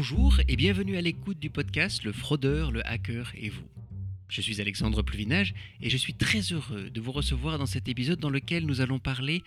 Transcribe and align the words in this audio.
Bonjour 0.00 0.40
et 0.48 0.56
bienvenue 0.56 0.96
à 0.96 1.02
l'écoute 1.02 1.38
du 1.38 1.50
podcast 1.50 2.04
Le 2.04 2.12
fraudeur, 2.12 2.72
le 2.72 2.80
hacker 2.88 3.32
et 3.34 3.50
vous. 3.50 3.68
Je 4.30 4.40
suis 4.40 4.58
Alexandre 4.58 5.02
Pluvinage 5.02 5.52
et 5.82 5.90
je 5.90 5.96
suis 5.98 6.14
très 6.14 6.40
heureux 6.40 6.88
de 6.88 7.00
vous 7.02 7.12
recevoir 7.12 7.58
dans 7.58 7.66
cet 7.66 7.86
épisode 7.86 8.18
dans 8.18 8.30
lequel 8.30 8.64
nous 8.64 8.80
allons 8.80 8.98
parler 8.98 9.42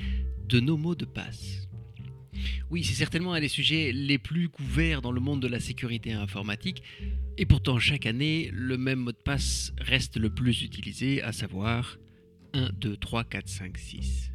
de 0.48 0.60
nos 0.60 0.78
mots 0.78 0.94
de 0.94 1.06
passe. 1.06 1.68
Oui, 2.70 2.84
c'est 2.84 2.94
certainement 2.94 3.34
un 3.34 3.40
des 3.40 3.48
sujets 3.48 3.92
les 3.92 4.20
plus 4.20 4.48
couverts 4.48 5.02
dans 5.02 5.12
le 5.12 5.20
monde 5.20 5.42
de 5.42 5.48
la 5.48 5.60
sécurité 5.60 6.14
informatique 6.14 6.84
et 7.40 7.48
pourtant 7.48 7.80
chaque 7.80 8.06
année, 8.06 8.52
le 8.54 8.78
même 8.78 9.00
mot 9.00 9.12
de 9.12 9.18
passe 9.18 9.74
reste 9.80 10.18
le 10.18 10.30
plus 10.30 10.62
utilisé, 10.62 11.24
à 11.24 11.32
savoir 11.32 11.98
1, 12.54 12.70
2, 12.74 12.96
3, 12.98 13.24
4, 13.24 13.50
5, 13.50 13.76
6. 13.76 14.32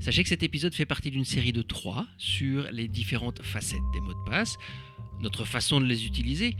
Sachez 0.00 0.22
que 0.22 0.30
cet 0.30 0.42
épisode 0.42 0.74
fait 0.74 0.86
partie 0.86 1.10
d'une 1.10 1.26
série 1.26 1.52
de 1.52 1.60
3 1.60 2.06
sur 2.16 2.70
les 2.72 2.88
différentes 2.88 3.42
facettes 3.42 3.78
des 3.92 4.00
mots 4.00 4.14
de 4.14 4.30
passe, 4.30 4.56
notre 5.20 5.44
façon 5.44 5.78
de 5.78 5.84
les 5.84 6.06
utiliser 6.06 6.56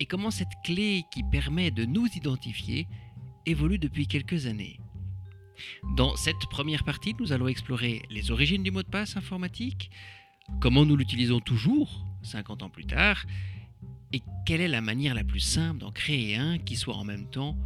et 0.00 0.06
comment 0.06 0.30
cette 0.30 0.48
clé 0.64 1.04
qui 1.12 1.22
permet 1.22 1.70
de 1.70 1.84
nous 1.84 2.06
identifier 2.16 2.86
évolue 3.44 3.78
depuis 3.78 4.06
quelques 4.06 4.46
années. 4.46 4.80
Dans 5.94 6.16
cette 6.16 6.46
première 6.50 6.84
partie, 6.84 7.14
nous 7.20 7.32
allons 7.32 7.48
explorer 7.48 8.00
les 8.08 8.30
origines 8.30 8.62
du 8.62 8.70
mot 8.70 8.82
de 8.82 8.88
passe 8.88 9.14
informatique, 9.18 9.90
comment 10.58 10.86
nous 10.86 10.96
l'utilisons 10.96 11.40
toujours, 11.40 12.06
50 12.22 12.62
ans 12.62 12.70
plus 12.70 12.86
tard, 12.86 13.26
et 14.14 14.22
quelle 14.46 14.62
est 14.62 14.68
la 14.68 14.80
manière 14.80 15.14
la 15.14 15.24
plus 15.24 15.40
simple 15.40 15.80
d'en 15.80 15.92
créer 15.92 16.36
un 16.36 16.56
qui 16.56 16.76
soit 16.76 16.96
en 16.96 17.04
même 17.04 17.28
temps 17.28 17.58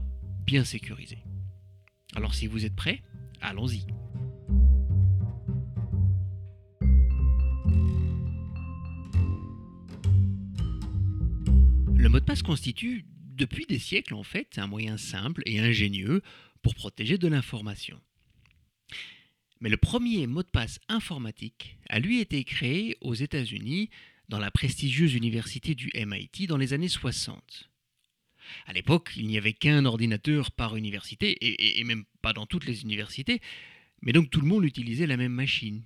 bien 0.44 0.64
sécurisé. 0.64 1.18
Alors 2.16 2.34
si 2.34 2.48
vous 2.48 2.64
êtes 2.64 2.74
prêts, 2.74 3.00
allons-y. 3.40 3.86
Mot 12.14 12.20
de 12.20 12.24
passe 12.24 12.42
constitue, 12.42 13.04
depuis 13.32 13.66
des 13.66 13.80
siècles 13.80 14.14
en 14.14 14.22
fait, 14.22 14.58
un 14.58 14.68
moyen 14.68 14.96
simple 14.96 15.42
et 15.46 15.58
ingénieux 15.58 16.22
pour 16.62 16.76
protéger 16.76 17.18
de 17.18 17.26
l'information. 17.26 18.00
Mais 19.60 19.68
le 19.68 19.76
premier 19.76 20.28
mot 20.28 20.44
de 20.44 20.48
passe 20.48 20.78
informatique 20.88 21.76
a 21.88 21.98
lui 21.98 22.20
été 22.20 22.44
créé 22.44 22.96
aux 23.00 23.14
États-Unis 23.14 23.90
dans 24.28 24.38
la 24.38 24.52
prestigieuse 24.52 25.14
université 25.14 25.74
du 25.74 25.90
MIT 25.92 26.46
dans 26.46 26.56
les 26.56 26.72
années 26.72 26.86
60. 26.86 27.68
À 28.66 28.72
l'époque, 28.72 29.10
il 29.16 29.26
n'y 29.26 29.36
avait 29.36 29.52
qu'un 29.52 29.84
ordinateur 29.84 30.52
par 30.52 30.76
université, 30.76 31.36
et, 31.40 31.82
même 31.82 32.04
pas 32.22 32.32
dans 32.32 32.46
toutes 32.46 32.66
les 32.66 32.82
universités, 32.82 33.40
mais 34.02 34.12
donc 34.12 34.30
tout 34.30 34.40
le 34.40 34.46
monde 34.46 34.64
utilisait 34.64 35.08
la 35.08 35.16
même 35.16 35.32
machine. 35.32 35.82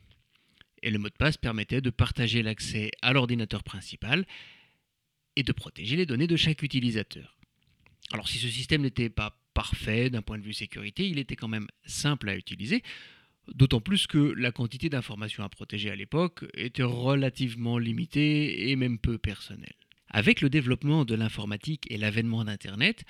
Et 0.83 0.91
le 0.91 0.99
mot 0.99 1.09
de 1.09 1.15
passe 1.15 1.39
permettait 1.39 1.81
de 1.81 1.89
partager 1.89 2.43
l'accès 2.43 2.91
à 3.01 3.15
l'ordinateur 3.15 3.63
principal 3.63 4.27
et 5.39 5.45
de 5.45 5.53
protéger 5.53 5.95
les 5.95 6.05
données 6.05 6.27
de 6.27 6.35
chaque 6.35 6.65
utilisateur. 6.65 7.39
Alors 8.11 8.27
si 8.27 8.39
ce 8.39 8.49
système 8.49 8.83
n'était 8.83 9.09
pas 9.09 9.41
parfait 9.55 10.11
d'un 10.11 10.21
point 10.21 10.37
de 10.37 10.43
vue 10.43 10.53
sécurité, 10.53 11.09
il 11.09 11.21
était 11.21 11.37
quand 11.37 11.47
même 11.47 11.69
simple 11.87 12.29
à 12.29 12.37
utiliser, 12.37 12.83
d'autant 13.55 13.81
plus 13.81 14.09
que 14.09 14.19
la 14.19 14.51
quantité 14.51 14.89
d'informations 14.89 15.45
à 15.45 15.49
protéger 15.49 15.91
à 15.91 15.95
l'époque 15.95 16.45
était 16.55 16.83
relativement 16.83 17.79
limitée 17.79 18.69
et 18.69 18.75
même 18.75 18.99
peu 18.99 19.17
personnelle. 19.17 19.77
Avec 20.09 20.41
le 20.41 20.51
développement 20.51 21.05
de 21.05 21.15
l'informatique 21.15 21.87
et 21.89 21.99
l'avènement 21.99 22.45
d'Internet, 22.45 23.05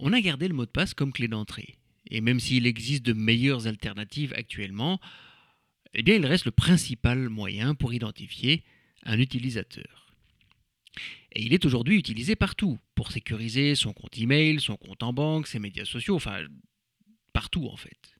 on 0.00 0.14
a 0.14 0.22
gardé 0.22 0.48
le 0.48 0.54
mot 0.54 0.64
de 0.64 0.70
passe 0.70 0.94
comme 0.94 1.12
clé 1.12 1.28
d'entrée. 1.28 1.76
Et 2.10 2.22
même 2.22 2.40
s'il 2.40 2.66
existe 2.66 3.04
de 3.04 3.12
meilleures 3.12 3.66
alternatives 3.66 4.32
actuellement, 4.34 5.00
eh 5.92 6.02
bien 6.02 6.14
il 6.14 6.24
reste 6.24 6.46
le 6.46 6.50
principal 6.50 7.28
moyen 7.28 7.74
pour 7.74 7.92
identifier 7.92 8.64
un 9.04 9.18
utilisateur. 9.18 10.03
Et 11.34 11.42
il 11.42 11.52
est 11.52 11.64
aujourd'hui 11.64 11.96
utilisé 11.96 12.36
partout, 12.36 12.78
pour 12.94 13.10
sécuriser 13.10 13.74
son 13.74 13.92
compte 13.92 14.16
email, 14.18 14.60
son 14.60 14.76
compte 14.76 15.02
en 15.02 15.12
banque, 15.12 15.48
ses 15.48 15.58
médias 15.58 15.84
sociaux, 15.84 16.14
enfin 16.14 16.44
partout 17.32 17.66
en 17.66 17.76
fait. 17.76 18.14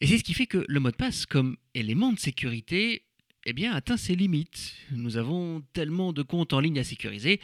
Et 0.00 0.06
c'est 0.06 0.18
ce 0.18 0.24
qui 0.24 0.34
fait 0.34 0.46
que 0.46 0.64
le 0.68 0.80
mot 0.80 0.90
de 0.90 0.96
passe, 0.96 1.26
comme 1.26 1.56
élément 1.74 2.12
de 2.12 2.18
sécurité, 2.18 3.04
eh 3.46 3.52
bien, 3.52 3.72
atteint 3.72 3.96
ses 3.96 4.16
limites. 4.16 4.74
Nous 4.90 5.16
avons 5.16 5.62
tellement 5.72 6.12
de 6.12 6.22
comptes 6.22 6.52
en 6.52 6.60
ligne 6.60 6.78
à 6.78 6.84
sécuriser 6.84 7.40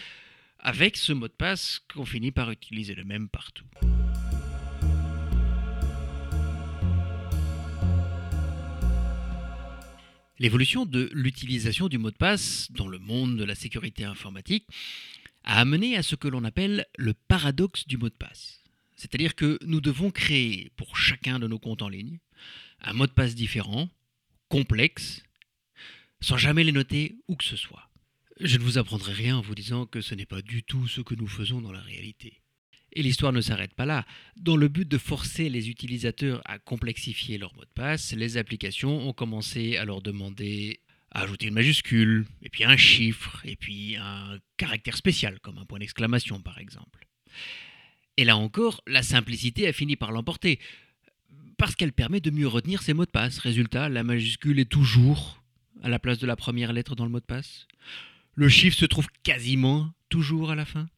avec 0.58 0.96
ce 0.96 1.12
mot 1.12 1.28
de 1.28 1.32
passe 1.32 1.80
qu'on 1.92 2.04
finit 2.04 2.32
par 2.32 2.50
utiliser 2.50 2.94
le 2.94 3.04
même 3.04 3.28
partout. 3.28 3.64
L'évolution 10.40 10.86
de 10.86 11.10
l'utilisation 11.12 11.88
du 11.88 11.98
mot 11.98 12.10
de 12.10 12.16
passe 12.16 12.72
dans 12.72 12.88
le 12.88 12.98
monde 12.98 13.36
de 13.36 13.44
la 13.44 13.54
sécurité 13.54 14.04
informatique 14.04 14.66
a 15.44 15.60
amené 15.60 15.98
à 15.98 16.02
ce 16.02 16.16
que 16.16 16.28
l'on 16.28 16.44
appelle 16.44 16.86
le 16.96 17.12
paradoxe 17.12 17.86
du 17.86 17.98
mot 17.98 18.08
de 18.08 18.14
passe. 18.14 18.64
C'est-à-dire 18.96 19.34
que 19.34 19.58
nous 19.66 19.82
devons 19.82 20.10
créer 20.10 20.72
pour 20.76 20.96
chacun 20.96 21.38
de 21.38 21.46
nos 21.46 21.58
comptes 21.58 21.82
en 21.82 21.90
ligne 21.90 22.20
un 22.80 22.94
mot 22.94 23.06
de 23.06 23.12
passe 23.12 23.34
différent, 23.34 23.90
complexe, 24.48 25.22
sans 26.22 26.38
jamais 26.38 26.64
les 26.64 26.72
noter 26.72 27.18
où 27.28 27.36
que 27.36 27.44
ce 27.44 27.56
soit. 27.56 27.90
Je 28.40 28.56
ne 28.56 28.62
vous 28.62 28.78
apprendrai 28.78 29.12
rien 29.12 29.36
en 29.36 29.42
vous 29.42 29.54
disant 29.54 29.84
que 29.84 30.00
ce 30.00 30.14
n'est 30.14 30.24
pas 30.24 30.40
du 30.40 30.62
tout 30.62 30.88
ce 30.88 31.02
que 31.02 31.14
nous 31.14 31.28
faisons 31.28 31.60
dans 31.60 31.72
la 31.72 31.82
réalité. 31.82 32.40
Et 32.92 33.02
l'histoire 33.02 33.32
ne 33.32 33.40
s'arrête 33.40 33.74
pas 33.74 33.86
là. 33.86 34.04
Dans 34.36 34.56
le 34.56 34.68
but 34.68 34.88
de 34.88 34.98
forcer 34.98 35.48
les 35.48 35.70
utilisateurs 35.70 36.42
à 36.44 36.58
complexifier 36.58 37.38
leur 37.38 37.54
mot 37.54 37.62
de 37.62 37.70
passe, 37.74 38.12
les 38.12 38.36
applications 38.36 39.08
ont 39.08 39.12
commencé 39.12 39.76
à 39.76 39.84
leur 39.84 40.02
demander 40.02 40.80
ajouter 41.12 41.46
une 41.48 41.54
majuscule, 41.54 42.26
et 42.42 42.48
puis 42.48 42.64
un 42.64 42.76
chiffre, 42.76 43.40
et 43.44 43.56
puis 43.56 43.96
un 43.96 44.38
caractère 44.56 44.96
spécial, 44.96 45.40
comme 45.40 45.58
un 45.58 45.64
point 45.64 45.78
d'exclamation 45.78 46.40
par 46.40 46.58
exemple. 46.58 47.06
Et 48.16 48.24
là 48.24 48.36
encore, 48.36 48.82
la 48.86 49.02
simplicité 49.02 49.66
a 49.66 49.72
fini 49.72 49.96
par 49.96 50.12
l'emporter, 50.12 50.60
parce 51.58 51.74
qu'elle 51.74 51.92
permet 51.92 52.20
de 52.20 52.30
mieux 52.30 52.46
retenir 52.46 52.82
ses 52.82 52.94
mots 52.94 53.04
de 53.04 53.10
passe. 53.10 53.38
Résultat, 53.38 53.88
la 53.88 54.02
majuscule 54.02 54.58
est 54.60 54.70
toujours 54.70 55.42
à 55.82 55.88
la 55.88 55.98
place 55.98 56.18
de 56.18 56.26
la 56.26 56.36
première 56.36 56.72
lettre 56.72 56.94
dans 56.94 57.04
le 57.04 57.10
mot 57.10 57.20
de 57.20 57.24
passe. 57.24 57.66
Le 58.34 58.48
chiffre 58.48 58.76
se 58.76 58.86
trouve 58.86 59.08
quasiment 59.22 59.92
toujours 60.08 60.50
à 60.50 60.54
la 60.54 60.64
fin. 60.64 60.88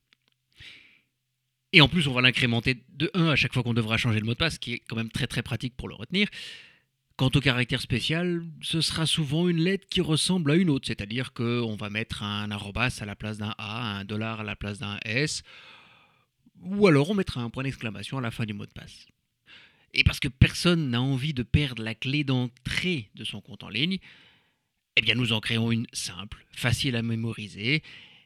Et 1.72 1.80
en 1.80 1.88
plus, 1.88 2.06
on 2.06 2.12
va 2.12 2.20
l'incrémenter 2.20 2.82
de 2.90 3.10
1 3.14 3.28
à 3.28 3.36
chaque 3.36 3.54
fois 3.54 3.62
qu'on 3.62 3.74
devra 3.74 3.96
changer 3.96 4.20
le 4.20 4.26
mot 4.26 4.32
de 4.32 4.38
passe, 4.38 4.54
ce 4.54 4.58
qui 4.58 4.74
est 4.74 4.78
quand 4.80 4.96
même 4.96 5.10
très 5.10 5.26
très 5.26 5.42
pratique 5.42 5.74
pour 5.76 5.88
le 5.88 5.94
retenir. 5.94 6.28
Quant 7.16 7.30
au 7.34 7.40
caractère 7.40 7.80
spécial, 7.80 8.44
ce 8.62 8.80
sera 8.80 9.06
souvent 9.06 9.48
une 9.48 9.58
lettre 9.58 9.86
qui 9.88 10.00
ressemble 10.00 10.50
à 10.50 10.56
une 10.56 10.70
autre, 10.70 10.86
c'est-à-dire 10.86 11.32
qu'on 11.32 11.76
va 11.76 11.90
mettre 11.90 12.22
un 12.22 12.50
arrobas 12.50 12.98
à 13.00 13.04
la 13.04 13.16
place 13.16 13.38
d'un 13.38 13.54
A, 13.58 13.98
un 13.98 14.04
dollar 14.04 14.40
à 14.40 14.44
la 14.44 14.56
place 14.56 14.78
d'un 14.78 14.98
S, 15.04 15.42
ou 16.60 16.86
alors 16.86 17.10
on 17.10 17.14
mettra 17.14 17.40
un 17.40 17.50
point 17.50 17.64
d'exclamation 17.64 18.18
à 18.18 18.20
la 18.20 18.30
fin 18.30 18.44
du 18.44 18.54
mot 18.54 18.66
de 18.66 18.72
passe. 18.72 19.06
Et 19.94 20.04
parce 20.04 20.20
que 20.20 20.28
personne 20.28 20.90
n'a 20.90 21.02
envie 21.02 21.34
de 21.34 21.42
perdre 21.42 21.82
la 21.82 21.94
clé 21.94 22.24
d'entrée 22.24 23.10
de 23.14 23.24
son 23.24 23.40
compte 23.40 23.62
en 23.62 23.68
ligne, 23.68 23.98
eh 24.96 25.02
bien 25.02 25.14
nous 25.14 25.32
en 25.32 25.40
créons 25.40 25.70
une 25.70 25.86
simple, 25.92 26.46
facile 26.50 26.96
à 26.96 27.02
mémoriser, 27.02 27.82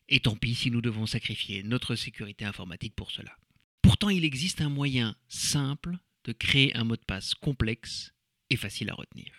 et 0.08 0.20
tant 0.20 0.36
pis 0.36 0.54
si 0.54 0.70
nous 0.70 0.80
devons 0.80 1.06
sacrifier 1.06 1.62
notre 1.62 1.96
sécurité 1.96 2.44
informatique 2.44 2.94
pour 2.94 3.10
cela. 3.10 3.36
Pourtant, 3.82 4.08
il 4.08 4.24
existe 4.24 4.60
un 4.60 4.68
moyen 4.68 5.16
simple 5.28 5.96
de 6.24 6.32
créer 6.32 6.76
un 6.76 6.84
mot 6.84 6.96
de 6.96 7.04
passe 7.04 7.34
complexe 7.34 8.12
et 8.50 8.56
facile 8.56 8.90
à 8.90 8.94
retenir. 8.94 9.32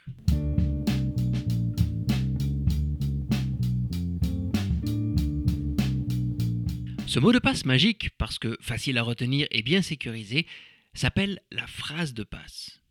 Ce 7.07 7.19
mot 7.19 7.31
de 7.31 7.39
passe 7.39 7.65
magique, 7.65 8.09
parce 8.17 8.37
que 8.37 8.57
facile 8.61 8.97
à 8.97 9.03
retenir 9.03 9.47
et 9.49 9.61
bien 9.61 9.81
sécurisé, 9.81 10.45
s'appelle 10.93 11.41
la 11.51 11.65
phrase 11.65 12.13
de 12.13 12.23
passe. 12.23 12.81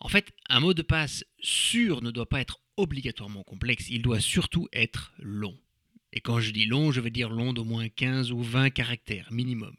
En 0.00 0.08
fait, 0.08 0.32
un 0.48 0.60
mot 0.60 0.74
de 0.74 0.82
passe 0.82 1.24
sûr 1.40 2.02
ne 2.02 2.10
doit 2.10 2.28
pas 2.28 2.40
être 2.40 2.60
obligatoirement 2.76 3.42
complexe, 3.42 3.88
il 3.90 4.02
doit 4.02 4.20
surtout 4.20 4.68
être 4.72 5.12
long. 5.18 5.58
Et 6.12 6.20
quand 6.20 6.40
je 6.40 6.50
dis 6.50 6.66
long, 6.66 6.90
je 6.92 7.00
veux 7.00 7.10
dire 7.10 7.30
long 7.30 7.52
d'au 7.52 7.64
moins 7.64 7.88
15 7.88 8.32
ou 8.32 8.42
20 8.42 8.70
caractères 8.70 9.28
minimum. 9.30 9.74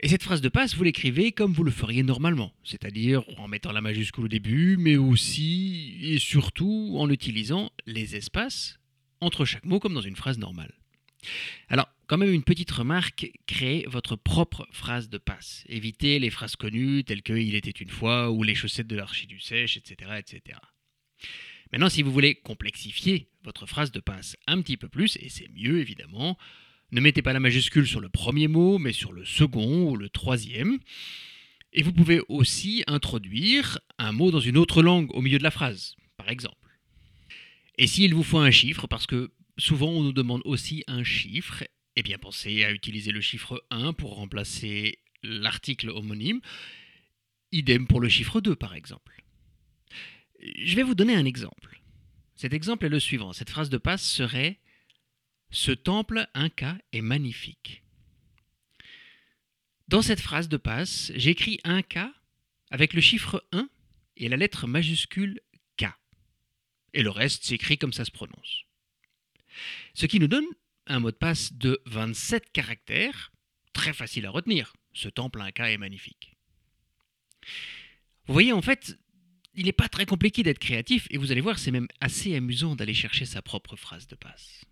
Et 0.00 0.08
cette 0.08 0.22
phrase 0.22 0.40
de 0.40 0.48
passe, 0.48 0.76
vous 0.76 0.84
l'écrivez 0.84 1.32
comme 1.32 1.52
vous 1.52 1.64
le 1.64 1.72
feriez 1.72 2.04
normalement, 2.04 2.52
c'est-à-dire 2.62 3.24
en 3.36 3.48
mettant 3.48 3.72
la 3.72 3.80
majuscule 3.80 4.26
au 4.26 4.28
début, 4.28 4.76
mais 4.78 4.96
aussi 4.96 5.98
et 6.00 6.18
surtout 6.18 6.94
en 6.98 7.10
utilisant 7.10 7.72
les 7.84 8.14
espaces 8.14 8.78
entre 9.20 9.44
chaque 9.44 9.64
mot 9.64 9.80
comme 9.80 9.94
dans 9.94 10.00
une 10.00 10.14
phrase 10.14 10.38
normale. 10.38 10.72
Alors, 11.68 11.88
quand 12.06 12.16
même 12.16 12.32
une 12.32 12.44
petite 12.44 12.70
remarque, 12.70 13.30
créez 13.46 13.84
votre 13.88 14.14
propre 14.14 14.68
phrase 14.70 15.08
de 15.08 15.18
passe. 15.18 15.64
Évitez 15.68 16.20
les 16.20 16.30
phrases 16.30 16.54
connues 16.54 17.02
telles 17.02 17.22
que 17.22 17.32
Il 17.32 17.56
était 17.56 17.70
une 17.70 17.90
fois 17.90 18.30
ou 18.30 18.44
les 18.44 18.54
chaussettes 18.54 18.86
de 18.86 18.96
l'archiduchesse, 18.96 19.76
etc., 19.76 20.12
etc. 20.18 20.58
Maintenant, 21.72 21.88
si 21.88 22.02
vous 22.02 22.12
voulez 22.12 22.34
complexifier 22.34 23.28
votre 23.44 23.66
phrase 23.66 23.92
de 23.92 24.00
passe 24.00 24.36
un 24.46 24.60
petit 24.62 24.76
peu 24.76 24.88
plus, 24.88 25.16
et 25.16 25.28
c'est 25.28 25.48
mieux 25.48 25.80
évidemment, 25.80 26.38
ne 26.90 27.00
mettez 27.00 27.22
pas 27.22 27.32
la 27.32 27.40
majuscule 27.40 27.86
sur 27.86 28.00
le 28.00 28.08
premier 28.08 28.48
mot, 28.48 28.78
mais 28.78 28.92
sur 28.92 29.12
le 29.12 29.24
second 29.24 29.90
ou 29.90 29.96
le 29.96 30.08
troisième. 30.08 30.78
Et 31.72 31.82
vous 31.82 31.92
pouvez 31.92 32.20
aussi 32.28 32.82
introduire 32.86 33.78
un 33.98 34.12
mot 34.12 34.30
dans 34.30 34.40
une 34.40 34.56
autre 34.56 34.82
langue 34.82 35.14
au 35.14 35.20
milieu 35.20 35.38
de 35.38 35.42
la 35.42 35.50
phrase, 35.50 35.96
par 36.16 36.30
exemple. 36.30 36.56
Et 37.76 37.86
s'il 37.86 38.14
vous 38.14 38.22
faut 38.22 38.38
un 38.38 38.50
chiffre, 38.50 38.86
parce 38.86 39.06
que 39.06 39.30
souvent 39.58 39.90
on 39.90 40.02
nous 40.02 40.12
demande 40.12 40.42
aussi 40.44 40.82
un 40.86 41.04
chiffre. 41.04 41.64
Eh 41.96 42.02
bien, 42.02 42.16
pensez 42.16 42.64
à 42.64 42.70
utiliser 42.70 43.12
le 43.12 43.20
chiffre 43.20 43.64
1 43.70 43.92
pour 43.92 44.14
remplacer 44.14 45.00
l'article 45.22 45.90
homonyme. 45.90 46.40
Idem 47.52 47.86
pour 47.86 48.00
le 48.00 48.08
chiffre 48.08 48.40
2, 48.40 48.54
par 48.56 48.74
exemple. 48.74 49.24
Je 50.40 50.76
vais 50.76 50.82
vous 50.82 50.94
donner 50.94 51.14
un 51.14 51.24
exemple. 51.24 51.80
Cet 52.36 52.52
exemple 52.52 52.86
est 52.86 52.90
le 52.90 53.00
suivant. 53.00 53.32
Cette 53.32 53.50
phrase 53.50 53.70
de 53.70 53.78
passe 53.78 54.02
serait 54.02 54.58
Ce 55.50 55.72
temple 55.72 56.28
Inca 56.34 56.78
est 56.92 57.00
magnifique. 57.00 57.82
Dans 59.88 60.02
cette 60.02 60.20
phrase 60.20 60.48
de 60.48 60.56
passe, 60.56 61.10
j'écris 61.14 61.58
Inca 61.64 62.12
avec 62.70 62.92
le 62.92 63.00
chiffre 63.00 63.44
1 63.52 63.68
et 64.18 64.28
la 64.28 64.36
lettre 64.36 64.66
majuscule 64.66 65.40
K. 65.76 65.86
Et 66.92 67.02
le 67.02 67.10
reste 67.10 67.44
s'écrit 67.44 67.78
comme 67.78 67.92
ça 67.92 68.04
se 68.04 68.10
prononce. 68.10 68.64
Ce 69.94 70.06
qui 70.06 70.20
nous 70.20 70.28
donne 70.28 70.46
un 70.86 71.00
mot 71.00 71.10
de 71.10 71.16
passe 71.16 71.52
de 71.52 71.80
27 71.86 72.52
caractères, 72.52 73.32
très 73.72 73.92
facile 73.92 74.26
à 74.26 74.30
retenir. 74.30 74.74
Ce 74.92 75.08
temple 75.08 75.40
Inca 75.40 75.70
est 75.70 75.78
magnifique. 75.78 76.36
Vous 78.26 78.32
voyez, 78.34 78.52
en 78.52 78.62
fait, 78.62 78.98
il 79.58 79.64
n'est 79.64 79.72
pas 79.72 79.88
très 79.88 80.06
compliqué 80.06 80.44
d'être 80.44 80.60
créatif 80.60 81.08
et 81.10 81.18
vous 81.18 81.32
allez 81.32 81.40
voir, 81.40 81.58
c'est 81.58 81.72
même 81.72 81.88
assez 82.00 82.36
amusant 82.36 82.76
d'aller 82.76 82.94
chercher 82.94 83.24
sa 83.24 83.42
propre 83.42 83.74
phrase 83.74 84.06
de 84.06 84.14
passe. 84.14 84.64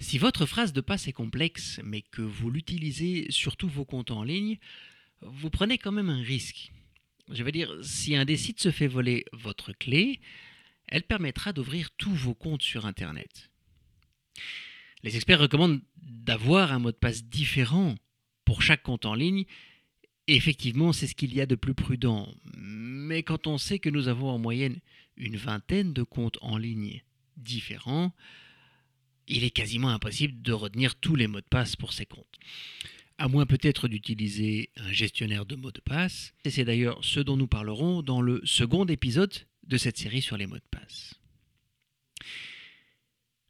Si 0.00 0.16
votre 0.16 0.46
phrase 0.46 0.72
de 0.72 0.80
passe 0.80 1.06
est 1.06 1.12
complexe, 1.12 1.80
mais 1.84 2.00
que 2.00 2.22
vous 2.22 2.50
l'utilisez 2.50 3.26
sur 3.28 3.58
tous 3.58 3.68
vos 3.68 3.84
comptes 3.84 4.10
en 4.10 4.24
ligne, 4.24 4.58
vous 5.20 5.50
prenez 5.50 5.76
quand 5.76 5.92
même 5.92 6.10
un 6.10 6.22
risque. 6.22 6.72
Je 7.30 7.42
veux 7.42 7.52
dire, 7.52 7.70
si 7.82 8.16
un 8.16 8.24
des 8.24 8.38
sites 8.38 8.60
se 8.60 8.70
fait 8.70 8.88
voler 8.88 9.26
votre 9.34 9.74
clé, 9.74 10.20
elle 10.88 11.02
permettra 11.02 11.52
d'ouvrir 11.52 11.90
tous 11.98 12.14
vos 12.14 12.34
comptes 12.34 12.62
sur 12.62 12.86
Internet. 12.86 13.50
Les 15.02 15.16
experts 15.16 15.40
recommandent 15.40 15.80
d'avoir 15.96 16.72
un 16.72 16.78
mot 16.78 16.92
de 16.92 16.96
passe 16.96 17.24
différent 17.24 17.96
pour 18.44 18.62
chaque 18.62 18.82
compte 18.82 19.06
en 19.06 19.14
ligne. 19.14 19.44
Effectivement, 20.28 20.92
c'est 20.92 21.06
ce 21.06 21.14
qu'il 21.14 21.34
y 21.34 21.40
a 21.40 21.46
de 21.46 21.56
plus 21.56 21.74
prudent. 21.74 22.32
Mais 22.56 23.22
quand 23.22 23.46
on 23.46 23.58
sait 23.58 23.78
que 23.78 23.90
nous 23.90 24.08
avons 24.08 24.30
en 24.30 24.38
moyenne 24.38 24.78
une 25.16 25.36
vingtaine 25.36 25.92
de 25.92 26.02
comptes 26.02 26.38
en 26.40 26.56
ligne 26.56 27.02
différents, 27.36 28.14
il 29.26 29.44
est 29.44 29.50
quasiment 29.50 29.88
impossible 29.88 30.40
de 30.42 30.52
retenir 30.52 30.94
tous 30.94 31.16
les 31.16 31.26
mots 31.26 31.40
de 31.40 31.46
passe 31.46 31.76
pour 31.76 31.92
ces 31.92 32.06
comptes. 32.06 32.38
À 33.18 33.28
moins 33.28 33.46
peut-être 33.46 33.88
d'utiliser 33.88 34.70
un 34.76 34.92
gestionnaire 34.92 35.46
de 35.46 35.56
mots 35.56 35.72
de 35.72 35.80
passe. 35.80 36.32
Et 36.44 36.50
c'est 36.50 36.64
d'ailleurs 36.64 37.04
ce 37.04 37.20
dont 37.20 37.36
nous 37.36 37.46
parlerons 37.46 38.02
dans 38.02 38.20
le 38.20 38.40
second 38.44 38.84
épisode 38.86 39.34
de 39.64 39.76
cette 39.76 39.98
série 39.98 40.22
sur 40.22 40.36
les 40.36 40.46
mots 40.46 40.56
de 40.56 40.62
passe. 40.70 41.21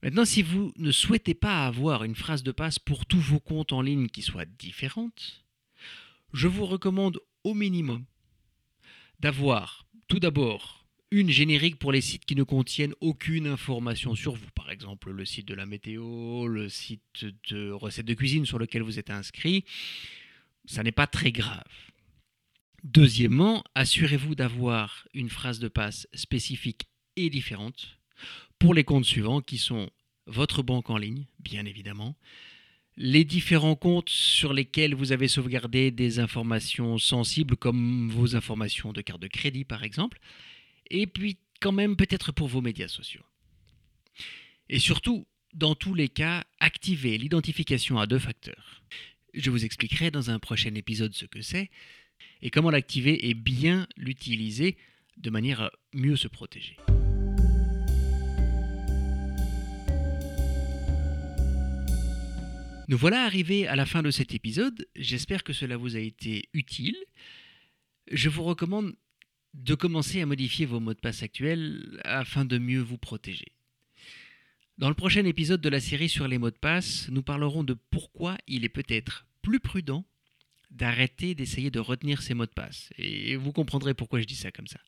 Maintenant, 0.03 0.25
si 0.25 0.43
vous 0.43 0.73
ne 0.77 0.91
souhaitez 0.91 1.35
pas 1.35 1.65
avoir 1.67 2.03
une 2.03 2.17
phrase 2.17 2.43
de 2.43 2.51
passe 2.51 2.81
pour 2.81 3.07
tous 3.07 3.21
vos 3.21 3.39
comptes 3.39 3.73
en 3.73 3.83
ligne 3.83 4.09
qui 4.09 4.23
soit 4.23 4.47
différente, 4.47 5.45
je 6.33 6.49
vous 6.49 6.67
recommande 6.67 7.21
au 7.45 7.55
minimum 7.55 8.05
d'avoir 9.21 9.87
tout 10.09 10.19
d'abord 10.19 10.87
une 11.13 11.31
générique 11.31 11.79
pour 11.79 11.93
les 11.93 12.01
sites 12.01 12.25
qui 12.25 12.35
ne 12.35 12.43
contiennent 12.43 12.95
aucune 13.01 13.47
information 13.47 14.15
sur 14.17 14.35
vous. 14.35 14.51
Par 14.57 14.71
exemple, 14.71 15.11
le 15.11 15.25
site 15.25 15.47
de 15.47 15.55
la 15.55 15.67
météo, 15.67 16.49
le 16.49 16.69
site 16.69 17.27
de 17.51 17.71
recettes 17.71 18.07
de 18.07 18.15
cuisine 18.15 18.47
sur 18.47 18.59
lequel 18.59 18.83
vous 18.83 18.99
êtes 18.99 19.11
inscrit. 19.11 19.65
Ça 20.65 20.83
n'est 20.83 20.91
pas 20.91 21.07
très 21.07 21.31
grave. 21.31 21.63
Deuxièmement, 22.83 23.63
assurez-vous 23.75 24.35
d'avoir 24.35 25.07
une 25.15 25.29
phrase 25.29 25.61
de 25.61 25.69
passe 25.69 26.09
spécifique 26.15 26.89
et 27.15 27.31
différente 27.31 28.01
pour 28.59 28.75
les 28.75 28.85
comptes 28.85 29.05
suivants 29.05 29.41
qui 29.41 29.59
sont 29.59 29.91
votre 30.27 30.63
banque 30.63 30.91
en 30.91 30.97
ligne, 30.97 31.27
bien 31.41 31.65
évidemment, 31.65 32.17
les 32.97 33.25
différents 33.25 33.77
comptes 33.77 34.11
sur 34.11 34.53
lesquels 34.53 34.95
vous 34.95 35.13
avez 35.13 35.29
sauvegardé 35.29 35.91
des 35.91 36.19
informations 36.19 36.99
sensibles 36.99 37.57
comme 37.57 38.11
vos 38.11 38.37
informations 38.37 38.93
de 38.93 39.01
carte 39.01 39.23
de 39.23 39.29
crédit 39.29 39.65
par 39.65 39.83
exemple, 39.83 40.19
et 40.91 41.07
puis 41.07 41.39
quand 41.61 41.73
même 41.73 41.97
peut-être 41.97 42.33
pour 42.33 42.49
vos 42.49 42.61
médias 42.61 42.89
sociaux. 42.89 43.25
Et 44.69 44.79
surtout, 44.79 45.27
dans 45.55 45.75
tous 45.75 45.95
les 45.95 46.09
cas, 46.09 46.45
activez 46.61 47.19
l'identification 47.19 47.99
à 47.99 48.07
deux 48.07 48.19
facteurs. 48.19 48.83
Je 49.35 49.51
vous 49.51 49.65
expliquerai 49.65 50.11
dans 50.11 50.31
un 50.31 50.39
prochain 50.39 50.75
épisode 50.75 51.15
ce 51.15 51.25
que 51.25 51.41
c'est 51.41 51.71
et 52.43 52.51
comment 52.51 52.71
l'activer 52.71 53.29
et 53.29 53.35
bien 53.35 53.87
l'utiliser 53.97 54.77
de 55.17 55.31
manière 55.31 55.63
à 55.63 55.73
mieux 55.93 56.17
se 56.17 56.29
protéger. 56.29 56.77
Nous 62.93 62.99
voilà 62.99 63.25
arrivés 63.25 63.67
à 63.67 63.75
la 63.75 63.87
fin 63.87 64.03
de 64.03 64.11
cet 64.11 64.35
épisode. 64.35 64.87
J'espère 64.94 65.44
que 65.44 65.55
cela 65.55 65.79
vous 65.79 65.97
a 65.97 65.99
été 65.99 66.50
utile. 66.53 66.99
Je 68.11 68.29
vous 68.29 68.43
recommande 68.43 68.94
de 69.55 69.75
commencer 69.75 70.21
à 70.21 70.27
modifier 70.27 70.67
vos 70.67 70.79
mots 70.79 70.93
de 70.93 71.00
passe 71.00 71.23
actuels 71.23 72.03
afin 72.05 72.44
de 72.44 72.59
mieux 72.59 72.83
vous 72.83 72.99
protéger. 72.99 73.47
Dans 74.77 74.91
le 74.91 74.94
prochain 74.94 75.25
épisode 75.25 75.62
de 75.62 75.71
la 75.71 75.81
série 75.81 76.11
sur 76.11 76.29
les 76.29 76.37
mots 76.37 76.50
de 76.50 76.59
passe, 76.59 77.09
nous 77.09 77.23
parlerons 77.23 77.65
de 77.65 77.79
pourquoi 77.91 78.37
il 78.47 78.62
est 78.62 78.69
peut-être 78.69 79.25
plus 79.41 79.59
prudent 79.59 80.05
d'arrêter 80.71 81.35
d'essayer 81.35 81.71
de 81.71 81.81
retenir 81.81 82.21
ces 82.21 82.35
mots 82.35 82.44
de 82.44 82.50
passe. 82.50 82.91
Et 82.99 83.37
vous 83.37 83.53
comprendrez 83.53 83.94
pourquoi 83.94 84.21
je 84.21 84.27
dis 84.27 84.37
ça 84.37 84.53
comme 84.53 84.67
ça. 84.67 84.81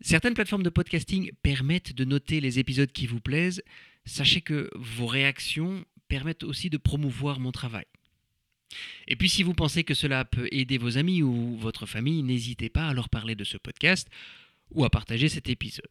Certaines 0.00 0.34
plateformes 0.34 0.64
de 0.64 0.70
podcasting 0.70 1.30
permettent 1.42 1.92
de 1.92 2.04
noter 2.04 2.40
les 2.40 2.58
épisodes 2.58 2.90
qui 2.90 3.06
vous 3.06 3.20
plaisent. 3.20 3.62
Sachez 4.04 4.40
que 4.40 4.68
vos 4.74 5.06
réactions 5.06 5.84
permettent 6.08 6.44
aussi 6.44 6.70
de 6.70 6.76
promouvoir 6.76 7.40
mon 7.40 7.52
travail. 7.52 7.86
Et 9.08 9.16
puis 9.16 9.28
si 9.28 9.42
vous 9.42 9.54
pensez 9.54 9.84
que 9.84 9.94
cela 9.94 10.24
peut 10.24 10.48
aider 10.50 10.78
vos 10.78 10.98
amis 10.98 11.22
ou 11.22 11.56
votre 11.56 11.86
famille, 11.86 12.22
n'hésitez 12.22 12.68
pas 12.68 12.88
à 12.88 12.94
leur 12.94 13.08
parler 13.08 13.34
de 13.34 13.44
ce 13.44 13.56
podcast 13.56 14.08
ou 14.70 14.84
à 14.84 14.90
partager 14.90 15.28
cet 15.28 15.48
épisode. 15.48 15.86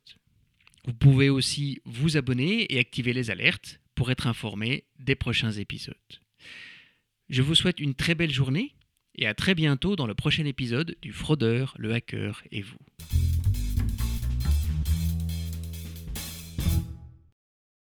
Vous 0.85 0.93
pouvez 0.93 1.29
aussi 1.29 1.81
vous 1.85 2.17
abonner 2.17 2.71
et 2.73 2.79
activer 2.79 3.13
les 3.13 3.31
alertes 3.31 3.79
pour 3.95 4.11
être 4.11 4.27
informé 4.27 4.83
des 4.99 5.15
prochains 5.15 5.53
épisodes. 5.53 5.95
Je 7.29 7.41
vous 7.41 7.55
souhaite 7.55 7.79
une 7.79 7.95
très 7.95 8.13
belle 8.13 8.31
journée 8.31 8.75
et 9.15 9.25
à 9.25 9.33
très 9.33 9.55
bientôt 9.55 9.95
dans 9.95 10.07
le 10.07 10.13
prochain 10.13 10.45
épisode 10.45 10.95
du 11.01 11.11
Fraudeur, 11.11 11.73
le 11.79 11.93
hacker 11.93 12.43
et 12.51 12.61
vous. 12.61 12.77